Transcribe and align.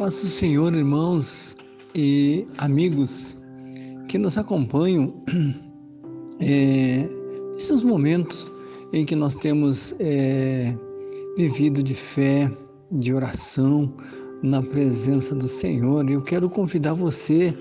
Paz 0.00 0.14
do 0.14 0.28
Senhor, 0.28 0.74
irmãos 0.74 1.54
e 1.94 2.46
amigos 2.56 3.36
que 4.08 4.16
nos 4.16 4.38
acompanham 4.38 5.12
é, 6.40 7.06
nesses 7.52 7.84
momentos 7.84 8.50
em 8.94 9.04
que 9.04 9.14
nós 9.14 9.36
temos 9.36 9.94
é, 10.00 10.74
vivido 11.36 11.82
de 11.82 11.94
fé, 11.94 12.50
de 12.90 13.12
oração 13.12 13.92
na 14.42 14.62
presença 14.62 15.34
do 15.34 15.46
Senhor. 15.46 16.08
Eu 16.10 16.22
quero 16.22 16.48
convidar 16.48 16.94
você 16.94 17.54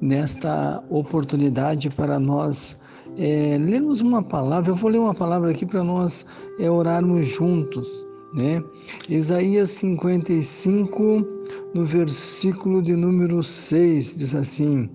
nesta 0.00 0.82
oportunidade 0.90 1.90
para 1.90 2.18
nós 2.18 2.76
é, 3.16 3.56
lermos 3.56 4.00
uma 4.00 4.20
palavra. 4.20 4.72
Eu 4.72 4.74
vou 4.74 4.90
ler 4.90 4.98
uma 4.98 5.14
palavra 5.14 5.52
aqui 5.52 5.64
para 5.64 5.84
nós 5.84 6.26
é, 6.58 6.68
orarmos 6.68 7.24
juntos 7.24 8.07
né? 8.34 8.62
Isaías 9.08 9.70
55, 9.70 11.26
no 11.74 11.84
versículo 11.84 12.82
de 12.82 12.94
número 12.94 13.42
6, 13.42 14.14
diz 14.16 14.34
assim: 14.34 14.88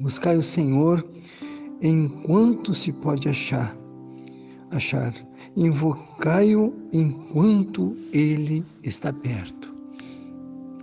Buscai 0.00 0.36
o 0.36 0.42
Senhor 0.42 1.04
enquanto 1.80 2.74
se 2.74 2.92
pode 2.92 3.28
achar, 3.28 3.76
achar. 4.70 5.14
Invocai-o 5.56 6.74
enquanto 6.92 7.96
ele 8.12 8.62
está 8.82 9.12
perto. 9.12 9.74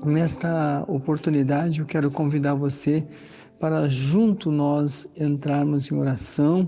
Nesta 0.04 0.84
oportunidade, 0.88 1.80
eu 1.80 1.86
quero 1.86 2.10
convidar 2.10 2.56
você 2.56 3.06
para 3.60 3.88
junto 3.88 4.52
nós 4.52 5.08
entrarmos 5.16 5.90
em 5.90 5.96
oração 5.96 6.68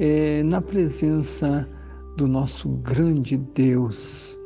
é, 0.00 0.42
na 0.42 0.60
presença 0.60 1.68
de 1.68 1.81
do 2.16 2.28
nosso 2.28 2.68
grande 2.68 3.36
Deus. 3.54 4.38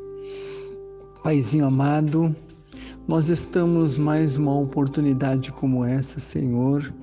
Paizinho 1.22 1.66
amado, 1.66 2.34
nós 3.08 3.28
estamos 3.28 3.98
mais 3.98 4.36
uma 4.36 4.58
oportunidade 4.58 5.50
como 5.52 5.84
essa, 5.84 6.20
Senhor, 6.20 6.94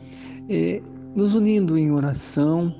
nos 1.15 1.35
unindo 1.35 1.77
em 1.77 1.91
oração, 1.91 2.73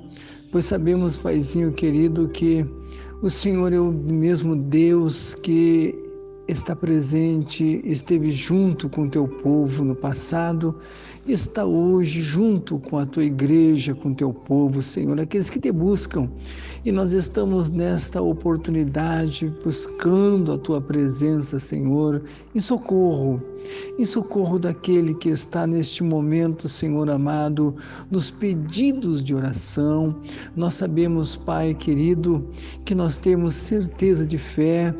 pois 0.50 0.64
sabemos, 0.64 1.18
Paizinho 1.18 1.72
querido, 1.72 2.28
que 2.28 2.64
o 3.22 3.28
Senhor 3.28 3.72
é 3.72 3.80
o 3.80 3.92
mesmo 3.92 4.56
Deus 4.56 5.34
que 5.34 5.94
está 6.46 6.76
presente, 6.76 7.80
esteve 7.84 8.30
junto 8.30 8.88
com 8.88 9.08
teu 9.08 9.26
povo 9.26 9.84
no 9.84 9.94
passado, 9.94 10.76
está 11.26 11.64
hoje 11.64 12.20
junto 12.20 12.78
com 12.78 12.98
a 12.98 13.06
tua 13.06 13.24
igreja, 13.24 13.94
com 13.94 14.12
teu 14.12 14.32
povo, 14.32 14.82
Senhor, 14.82 15.18
aqueles 15.18 15.48
que 15.48 15.58
te 15.58 15.72
buscam. 15.72 16.30
E 16.84 16.92
nós 16.92 17.12
estamos 17.12 17.70
nesta 17.70 18.20
oportunidade 18.20 19.52
buscando 19.64 20.52
a 20.52 20.58
tua 20.58 20.80
presença, 20.80 21.58
Senhor, 21.58 22.22
em 22.54 22.60
socorro, 22.60 23.42
em 23.98 24.04
socorro 24.04 24.58
daquele 24.58 25.14
que 25.14 25.28
está 25.28 25.66
neste 25.66 26.02
momento, 26.02 26.68
Senhor 26.68 27.08
amado, 27.10 27.74
nos 28.10 28.30
pedidos 28.30 29.22
de 29.22 29.34
oração. 29.34 30.14
Nós 30.56 30.74
sabemos, 30.74 31.36
Pai 31.36 31.74
querido, 31.74 32.46
que 32.84 32.94
nós 32.94 33.18
temos 33.18 33.54
certeza 33.54 34.26
de 34.26 34.38
fé 34.38 34.94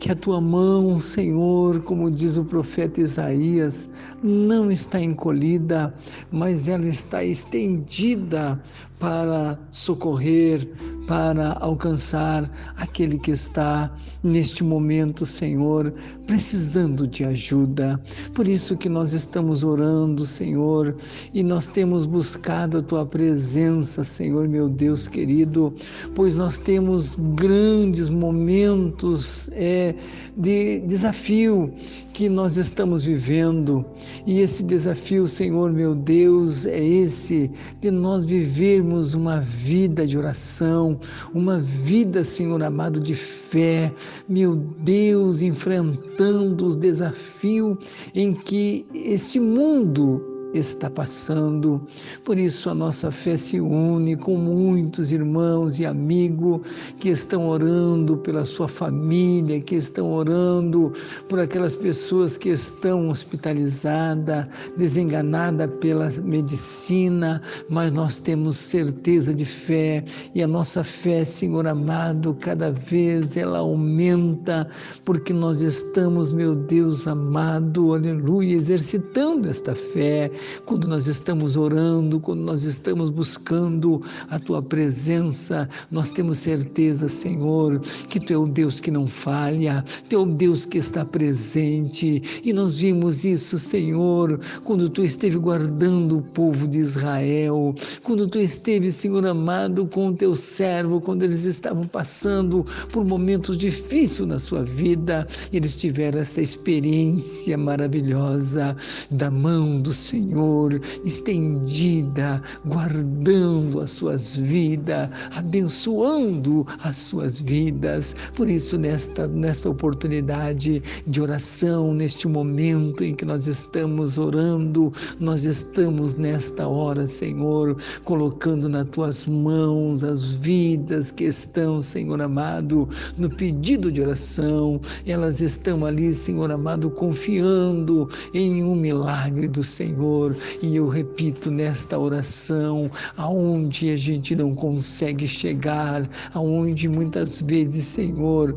que 0.00 0.10
a 0.10 0.16
tua 0.16 0.40
mão, 0.40 0.98
Senhor, 0.98 1.82
como 1.82 2.10
diz 2.10 2.38
o 2.38 2.44
profeta 2.44 3.02
Isaías, 3.02 3.90
não 4.22 4.70
está 4.72 4.98
encolhida, 4.98 5.94
mas 6.32 6.68
ela 6.68 6.88
está 6.88 7.22
estendida 7.22 8.60
para 9.00 9.58
socorrer, 9.72 10.68
para 11.08 11.54
alcançar 11.54 12.48
aquele 12.76 13.18
que 13.18 13.32
está 13.32 13.92
neste 14.22 14.62
momento, 14.62 15.26
Senhor, 15.26 15.92
precisando 16.26 17.08
de 17.08 17.24
ajuda. 17.24 18.00
Por 18.34 18.46
isso 18.46 18.76
que 18.76 18.88
nós 18.88 19.12
estamos 19.12 19.64
orando, 19.64 20.24
Senhor, 20.24 20.94
e 21.34 21.42
nós 21.42 21.66
temos 21.66 22.06
buscado 22.06 22.78
a 22.78 22.82
tua 22.82 23.04
presença, 23.04 24.04
Senhor, 24.04 24.46
meu 24.46 24.68
Deus 24.68 25.08
querido, 25.08 25.74
pois 26.14 26.36
nós 26.36 26.60
temos 26.60 27.16
grandes 27.34 28.10
momentos 28.10 29.48
é, 29.52 29.94
de 30.36 30.80
desafio 30.80 31.72
que 32.12 32.28
nós 32.28 32.56
estamos 32.56 33.04
vivendo. 33.04 33.84
E 34.26 34.40
esse 34.40 34.62
desafio, 34.62 35.26
Senhor 35.26 35.72
meu 35.72 35.94
Deus, 35.94 36.66
é 36.66 36.84
esse 36.84 37.50
de 37.80 37.90
nós 37.90 38.24
vivermos 38.26 38.89
uma 39.14 39.40
vida 39.40 40.06
de 40.06 40.18
oração, 40.18 40.98
uma 41.32 41.58
vida, 41.58 42.24
Senhor 42.24 42.62
amado, 42.62 43.00
de 43.00 43.14
fé. 43.14 43.92
Meu 44.28 44.56
Deus, 44.56 45.42
enfrentando 45.42 46.66
os 46.66 46.76
desafios 46.76 47.78
em 48.14 48.34
que 48.34 48.86
esse 48.94 49.38
mundo 49.38 50.29
está 50.54 50.90
passando. 50.90 51.80
Por 52.24 52.38
isso 52.38 52.70
a 52.70 52.74
nossa 52.74 53.10
fé 53.10 53.36
se 53.36 53.60
une 53.60 54.16
com 54.16 54.36
muitos 54.36 55.12
irmãos 55.12 55.78
e 55.78 55.86
amigos 55.86 56.60
que 56.98 57.08
estão 57.08 57.48
orando 57.48 58.16
pela 58.18 58.44
sua 58.44 58.68
família, 58.68 59.60
que 59.60 59.76
estão 59.76 60.12
orando 60.12 60.92
por 61.28 61.38
aquelas 61.38 61.76
pessoas 61.76 62.36
que 62.36 62.50
estão 62.50 63.08
hospitalizadas, 63.08 64.46
desenganadas 64.76 65.70
pela 65.80 66.10
medicina, 66.22 67.40
mas 67.68 67.92
nós 67.92 68.18
temos 68.18 68.56
certeza 68.56 69.34
de 69.34 69.44
fé 69.44 70.04
e 70.34 70.42
a 70.42 70.48
nossa 70.48 70.82
fé, 70.82 71.24
Senhor 71.24 71.66
amado, 71.66 72.36
cada 72.40 72.70
vez 72.70 73.36
ela 73.36 73.58
aumenta, 73.58 74.68
porque 75.04 75.32
nós 75.32 75.60
estamos, 75.60 76.32
meu 76.32 76.54
Deus 76.54 77.06
amado, 77.06 77.94
aleluia, 77.94 78.56
exercitando 78.56 79.48
esta 79.48 79.74
fé 79.74 80.30
quando 80.64 80.88
nós 80.88 81.06
estamos 81.06 81.56
orando, 81.56 82.20
quando 82.20 82.40
nós 82.40 82.64
estamos 82.64 83.10
buscando 83.10 84.00
a 84.28 84.38
tua 84.38 84.62
presença, 84.62 85.68
nós 85.90 86.12
temos 86.12 86.38
certeza, 86.38 87.08
Senhor, 87.08 87.80
que 88.08 88.20
tu 88.20 88.32
é 88.32 88.36
o 88.36 88.44
Deus 88.44 88.80
que 88.80 88.90
não 88.90 89.06
falha, 89.06 89.84
tu 90.08 90.16
é 90.16 90.18
o 90.18 90.26
Deus 90.26 90.64
que 90.64 90.78
está 90.78 91.04
presente. 91.04 92.22
E 92.44 92.52
nós 92.52 92.78
vimos 92.78 93.24
isso, 93.24 93.58
Senhor, 93.58 94.38
quando 94.64 94.88
tu 94.88 95.02
esteve 95.02 95.38
guardando 95.38 96.18
o 96.18 96.22
povo 96.22 96.66
de 96.66 96.78
Israel, 96.78 97.74
quando 98.02 98.26
tu 98.26 98.38
esteve, 98.38 98.90
Senhor 98.90 99.26
amado, 99.26 99.86
com 99.86 100.08
o 100.08 100.14
teu 100.14 100.34
servo, 100.34 101.00
quando 101.00 101.22
eles 101.22 101.44
estavam 101.44 101.86
passando 101.86 102.64
por 102.92 103.04
momentos 103.04 103.56
difíceis 103.56 104.28
na 104.28 104.38
sua 104.38 104.64
vida, 104.64 105.26
eles 105.52 105.76
tiveram 105.76 106.20
essa 106.20 106.40
experiência 106.40 107.56
maravilhosa 107.56 108.76
da 109.10 109.30
mão 109.30 109.80
do 109.80 109.92
Senhor 109.92 110.29
Senhor 110.30 110.80
estendida, 111.04 112.40
guardando 112.64 113.80
as 113.80 113.90
suas 113.90 114.36
vidas, 114.36 115.10
abençoando 115.32 116.64
as 116.84 116.96
suas 116.98 117.40
vidas. 117.40 118.14
Por 118.36 118.48
isso, 118.48 118.78
nesta, 118.78 119.26
nesta 119.26 119.68
oportunidade 119.68 120.80
de 121.04 121.20
oração, 121.20 121.92
neste 121.92 122.28
momento 122.28 123.02
em 123.02 123.12
que 123.12 123.24
nós 123.24 123.48
estamos 123.48 124.18
orando, 124.18 124.92
nós 125.18 125.42
estamos 125.42 126.14
nesta 126.14 126.68
hora, 126.68 127.08
Senhor, 127.08 127.76
colocando 128.04 128.68
nas 128.68 128.88
tuas 128.90 129.26
mãos 129.26 130.04
as 130.04 130.34
vidas 130.34 131.10
que 131.10 131.24
estão, 131.24 131.82
Senhor 131.82 132.22
amado, 132.22 132.88
no 133.18 133.28
pedido 133.28 133.90
de 133.90 134.00
oração. 134.00 134.80
Elas 135.04 135.40
estão 135.40 135.84
ali, 135.84 136.14
Senhor 136.14 136.52
amado, 136.52 136.88
confiando 136.88 138.08
em 138.32 138.62
um 138.62 138.76
milagre 138.76 139.48
do 139.48 139.64
Senhor. 139.64 140.19
Senhor. 140.20 140.36
E 140.62 140.76
eu 140.76 140.88
repito 140.88 141.50
nesta 141.50 141.98
oração, 141.98 142.90
aonde 143.16 143.90
a 143.90 143.96
gente 143.96 144.36
não 144.36 144.54
consegue 144.54 145.26
chegar, 145.26 146.08
aonde 146.34 146.88
muitas 146.88 147.40
vezes, 147.40 147.84
Senhor, 147.86 148.54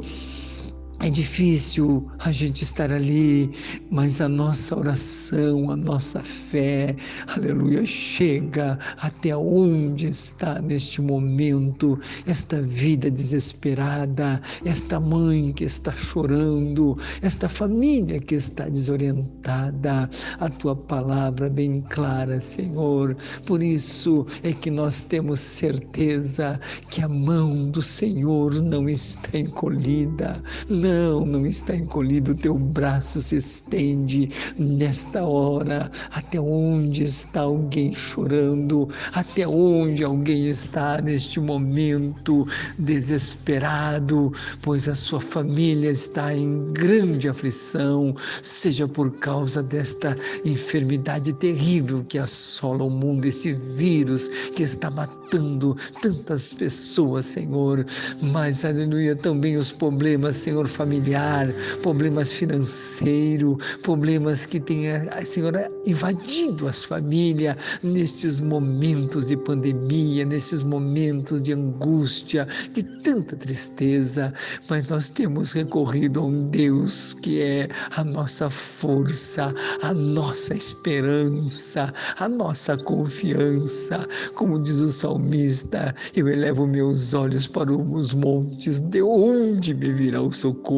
é 1.03 1.09
difícil 1.09 2.09
a 2.19 2.31
gente 2.31 2.63
estar 2.63 2.89
ali, 2.89 3.51
mas 3.91 4.21
a 4.21 4.29
nossa 4.29 4.73
oração, 4.73 5.69
a 5.69 5.75
nossa 5.75 6.21
fé, 6.21 6.95
aleluia, 7.27 7.85
chega 7.85 8.79
até 9.01 9.35
onde 9.35 10.07
está 10.07 10.61
neste 10.61 11.01
momento 11.01 11.99
esta 12.25 12.61
vida 12.61 13.11
desesperada, 13.11 14.39
esta 14.63 14.97
mãe 14.97 15.51
que 15.51 15.65
está 15.65 15.91
chorando, 15.91 16.97
esta 17.21 17.49
família 17.49 18.17
que 18.17 18.35
está 18.35 18.69
desorientada. 18.69 20.09
A 20.39 20.49
tua 20.49 20.73
palavra 20.73 21.49
bem 21.49 21.81
clara, 21.89 22.39
Senhor. 22.39 23.13
Por 23.45 23.61
isso 23.61 24.25
é 24.41 24.53
que 24.53 24.71
nós 24.71 25.03
temos 25.03 25.41
certeza 25.41 26.57
que 26.89 27.01
a 27.01 27.09
mão 27.09 27.69
do 27.69 27.81
Senhor 27.81 28.53
não 28.61 28.87
está 28.87 29.37
encolhida, 29.37 30.41
não 30.69 30.92
não, 30.93 31.25
não 31.25 31.45
está 31.47 31.75
encolhido, 31.75 32.33
o 32.33 32.35
teu 32.35 32.55
braço 32.55 33.19
se 33.19 33.37
estende 33.37 34.29
nesta 34.59 35.23
hora. 35.23 35.89
Até 36.11 36.39
onde 36.39 37.03
está 37.03 37.41
alguém 37.41 37.91
chorando? 37.93 38.87
Até 39.11 39.47
onde 39.47 40.03
alguém 40.03 40.49
está 40.49 41.01
neste 41.01 41.39
momento 41.39 42.47
desesperado, 42.77 44.31
pois 44.61 44.87
a 44.87 44.93
sua 44.93 45.19
família 45.19 45.89
está 45.89 46.31
em 46.33 46.71
grande 46.73 47.27
aflição, 47.27 48.15
seja 48.43 48.87
por 48.87 49.11
causa 49.17 49.63
desta 49.63 50.15
enfermidade 50.45 51.33
terrível 51.33 52.03
que 52.07 52.19
assola 52.19 52.83
o 52.83 52.89
mundo, 52.89 53.25
esse 53.25 53.53
vírus 53.53 54.27
que 54.55 54.61
está 54.61 54.91
matando 54.91 55.75
tantas 56.01 56.53
pessoas, 56.53 57.25
Senhor. 57.25 57.85
Mas, 58.21 58.63
aleluia, 58.63 59.15
também 59.15 59.57
os 59.57 59.71
problemas, 59.71 60.35
Senhor, 60.35 60.67
familiar, 60.83 61.47
problemas 61.81 62.33
financeiros, 62.33 63.77
problemas 63.81 64.45
que 64.45 64.59
têm, 64.59 64.87
Senhor, 65.25 65.53
invadido 65.85 66.67
as 66.67 66.83
famílias 66.83 67.55
nestes 67.81 68.41
momentos 68.41 69.27
de 69.27 69.37
pandemia, 69.37 70.25
nesses 70.25 70.61
momentos 70.61 71.41
de 71.41 71.53
angústia, 71.53 72.45
de 72.73 72.83
tanta 72.83 73.37
tristeza. 73.37 74.33
Mas 74.69 74.89
nós 74.89 75.09
temos 75.09 75.53
recorrido 75.53 76.19
a 76.19 76.23
um 76.23 76.47
Deus 76.47 77.13
que 77.13 77.41
é 77.41 77.69
a 77.95 78.03
nossa 78.03 78.49
força, 78.49 79.53
a 79.81 79.93
nossa 79.93 80.53
esperança, 80.53 81.93
a 82.17 82.27
nossa 82.27 82.75
confiança. 82.75 84.05
Como 84.35 84.61
diz 84.61 84.79
o 84.79 84.91
salmista, 84.91 85.95
eu 86.13 86.27
elevo 86.27 86.67
meus 86.67 87.13
olhos 87.13 87.47
para 87.47 87.71
os 87.71 88.13
montes, 88.13 88.81
de 88.81 89.01
onde 89.01 89.73
me 89.73 89.93
virá 89.93 90.21
o 90.21 90.31
socorro? 90.31 90.72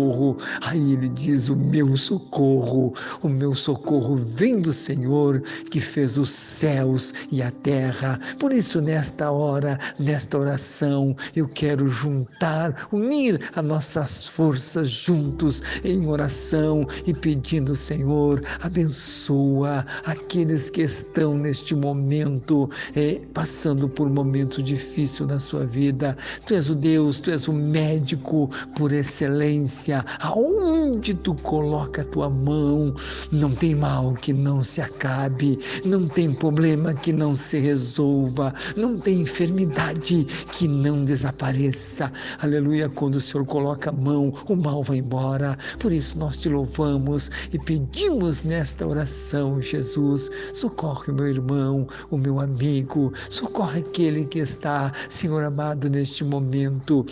Aí 0.61 0.93
ele 0.93 1.09
diz: 1.09 1.49
O 1.49 1.55
meu 1.55 1.95
socorro, 1.97 2.93
o 3.21 3.29
meu 3.29 3.53
socorro 3.53 4.15
vem 4.15 4.59
do 4.59 4.73
Senhor 4.73 5.41
que 5.71 5.79
fez 5.79 6.17
os 6.17 6.29
céus 6.29 7.13
e 7.31 7.41
a 7.41 7.51
terra. 7.51 8.19
Por 8.39 8.51
isso, 8.51 8.81
nesta 8.81 9.31
hora, 9.31 9.79
nesta 9.99 10.37
oração, 10.37 11.15
eu 11.35 11.47
quero 11.47 11.87
juntar, 11.87 12.87
unir 12.91 13.39
as 13.55 13.63
nossas 13.63 14.27
forças 14.27 14.89
juntos 14.89 15.61
em 15.83 16.07
oração 16.07 16.85
e 17.05 17.13
pedindo, 17.13 17.75
Senhor, 17.75 18.41
abençoa 18.61 19.85
aqueles 20.05 20.69
que 20.69 20.81
estão 20.81 21.37
neste 21.37 21.75
momento 21.75 22.69
eh, 22.95 23.21
passando 23.33 23.87
por 23.87 24.07
um 24.07 24.13
momento 24.13 24.61
difícil 24.61 25.25
na 25.25 25.39
sua 25.39 25.65
vida. 25.65 26.17
Tu 26.45 26.53
és 26.53 26.69
o 26.69 26.75
Deus, 26.75 27.19
tu 27.19 27.31
és 27.31 27.47
o 27.47 27.53
médico 27.53 28.49
por 28.75 28.91
excelência. 28.91 29.74
Aonde 30.21 31.13
tu 31.13 31.35
coloca 31.35 32.01
a 32.01 32.05
tua 32.05 32.29
mão, 32.29 32.95
não 33.31 33.53
tem 33.53 33.75
mal 33.75 34.13
que 34.13 34.31
não 34.31 34.63
se 34.63 34.79
acabe, 34.79 35.59
não 35.83 36.07
tem 36.07 36.31
problema 36.31 36.93
que 36.93 37.11
não 37.11 37.35
se 37.35 37.59
resolva, 37.59 38.53
não 38.77 38.97
tem 38.97 39.21
enfermidade 39.21 40.23
que 40.53 40.65
não 40.65 41.03
desapareça. 41.03 42.09
Aleluia, 42.41 42.87
quando 42.87 43.15
o 43.15 43.21
Senhor 43.21 43.45
coloca 43.45 43.89
a 43.89 43.93
mão, 43.93 44.33
o 44.47 44.55
mal 44.55 44.81
vai 44.81 44.99
embora. 44.99 45.57
Por 45.79 45.91
isso 45.91 46.17
nós 46.17 46.37
te 46.37 46.47
louvamos 46.47 47.29
e 47.51 47.59
pedimos 47.59 48.43
nesta 48.43 48.87
oração, 48.87 49.61
Jesus, 49.61 50.29
socorre 50.53 51.11
o 51.11 51.15
meu 51.15 51.27
irmão, 51.27 51.85
o 52.09 52.17
meu 52.17 52.39
amigo, 52.39 53.11
socorre 53.29 53.81
aquele 53.81 54.25
que 54.25 54.39
está, 54.39 54.93
Senhor 55.09 55.43
amado, 55.43 55.89
neste 55.89 56.23
momento 56.23 57.05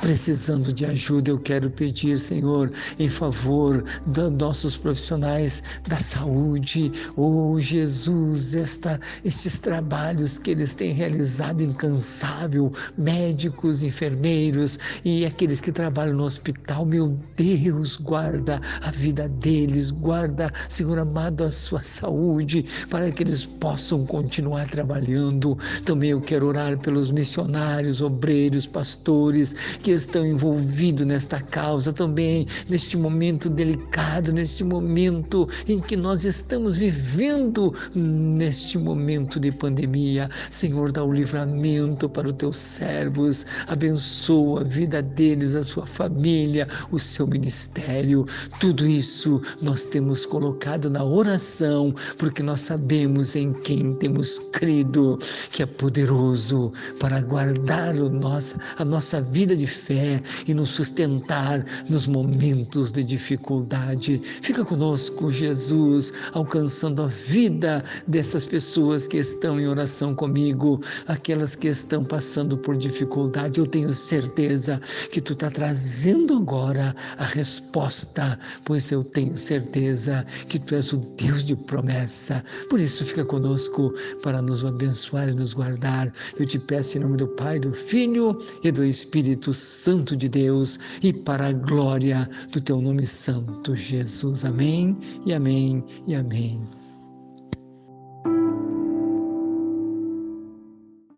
precisando 0.00 0.72
de 0.72 0.84
ajuda, 0.84 1.30
eu 1.30 1.38
quero 1.38 1.70
pedir, 1.70 2.18
Senhor, 2.18 2.72
em 2.98 3.08
favor 3.08 3.82
dos 4.06 4.32
nossos 4.32 4.76
profissionais 4.76 5.62
da 5.88 5.96
saúde. 5.96 6.92
Oh, 7.16 7.58
Jesus, 7.60 8.54
esta, 8.54 9.00
estes 9.24 9.58
trabalhos 9.58 10.38
que 10.38 10.52
eles 10.52 10.74
têm 10.74 10.92
realizado 10.92 11.62
incansável, 11.62 12.72
médicos, 12.96 13.82
enfermeiros 13.82 14.78
e 15.04 15.26
aqueles 15.26 15.60
que 15.60 15.72
trabalham 15.72 16.16
no 16.16 16.24
hospital, 16.24 16.86
meu 16.86 17.18
Deus, 17.36 17.96
guarda 17.96 18.60
a 18.82 18.90
vida 18.90 19.28
deles, 19.28 19.90
guarda, 19.90 20.52
Senhor 20.68 20.98
amado, 20.98 21.44
a 21.44 21.52
sua 21.52 21.82
saúde, 21.82 22.64
para 22.88 23.10
que 23.10 23.22
eles 23.22 23.44
possam 23.44 24.06
continuar 24.06 24.68
trabalhando. 24.68 25.58
Também 25.84 26.10
eu 26.10 26.20
quero 26.20 26.46
orar 26.46 26.78
pelos 26.78 27.10
missionários, 27.10 28.00
obreiros, 28.00 28.66
pastores, 28.66 29.54
que 29.88 29.94
estão 29.94 30.26
envolvidos 30.26 31.06
nesta 31.06 31.40
causa 31.40 31.94
também, 31.94 32.44
neste 32.68 32.94
momento 32.94 33.48
delicado, 33.48 34.34
neste 34.34 34.62
momento 34.62 35.48
em 35.66 35.80
que 35.80 35.96
nós 35.96 36.26
estamos 36.26 36.76
vivendo, 36.76 37.72
neste 37.94 38.76
momento 38.76 39.40
de 39.40 39.50
pandemia. 39.50 40.28
Senhor, 40.50 40.92
dá 40.92 41.02
o 41.02 41.10
livramento 41.10 42.06
para 42.06 42.28
os 42.28 42.34
teus 42.34 42.58
servos, 42.58 43.46
abençoa 43.66 44.60
a 44.60 44.64
vida 44.64 45.00
deles, 45.00 45.56
a 45.56 45.64
sua 45.64 45.86
família, 45.86 46.68
o 46.90 46.98
seu 46.98 47.26
ministério. 47.26 48.26
Tudo 48.60 48.86
isso 48.86 49.40
nós 49.62 49.86
temos 49.86 50.26
colocado 50.26 50.90
na 50.90 51.02
oração, 51.02 51.94
porque 52.18 52.42
nós 52.42 52.60
sabemos 52.60 53.34
em 53.34 53.54
quem 53.54 53.94
temos 53.94 54.38
crido, 54.52 55.18
que 55.50 55.62
é 55.62 55.66
poderoso 55.66 56.74
para 57.00 57.22
guardar 57.22 57.96
o 57.96 58.10
nosso, 58.10 58.54
a 58.76 58.84
nossa 58.84 59.22
vida 59.22 59.56
de 59.56 59.77
fé 59.78 60.20
e 60.46 60.54
nos 60.54 60.70
sustentar 60.70 61.64
nos 61.88 62.06
momentos 62.06 62.92
de 62.92 63.04
dificuldade. 63.04 64.20
Fica 64.42 64.64
conosco, 64.64 65.30
Jesus, 65.30 66.12
alcançando 66.32 67.02
a 67.02 67.06
vida 67.06 67.82
dessas 68.06 68.46
pessoas 68.46 69.06
que 69.06 69.18
estão 69.18 69.58
em 69.60 69.68
oração 69.68 70.14
comigo, 70.14 70.80
aquelas 71.06 71.54
que 71.54 71.68
estão 71.68 72.04
passando 72.04 72.56
por 72.58 72.76
dificuldade. 72.76 73.60
Eu 73.60 73.66
tenho 73.66 73.92
certeza 73.92 74.80
que 75.10 75.20
tu 75.20 75.32
está 75.32 75.50
trazendo 75.50 76.36
agora 76.36 76.94
a 77.16 77.24
resposta, 77.24 78.38
pois 78.64 78.90
eu 78.90 79.02
tenho 79.02 79.36
certeza 79.36 80.24
que 80.48 80.58
tu 80.58 80.74
és 80.74 80.92
o 80.92 80.98
Deus 81.16 81.44
de 81.44 81.54
promessa. 81.54 82.42
Por 82.68 82.80
isso, 82.80 83.04
fica 83.04 83.24
conosco 83.24 83.92
para 84.22 84.42
nos 84.42 84.64
abençoar 84.64 85.28
e 85.28 85.34
nos 85.34 85.54
guardar. 85.54 86.12
Eu 86.38 86.46
te 86.46 86.58
peço 86.58 86.98
em 86.98 87.00
nome 87.00 87.16
do 87.16 87.28
Pai, 87.28 87.58
do 87.58 87.72
Filho 87.72 88.38
e 88.62 88.70
do 88.70 88.84
Espírito 88.84 89.52
Santo 89.68 90.16
de 90.16 90.28
Deus 90.28 90.78
e 91.02 91.12
para 91.12 91.48
a 91.48 91.52
glória 91.52 92.28
do 92.52 92.60
teu 92.60 92.80
nome 92.80 93.06
santo, 93.06 93.74
Jesus. 93.74 94.44
Amém 94.44 94.96
e 95.26 95.32
amém 95.32 95.84
e 96.06 96.14
amém. 96.14 96.77